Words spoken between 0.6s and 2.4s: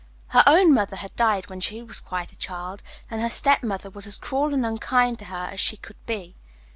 mother had died when she was quite a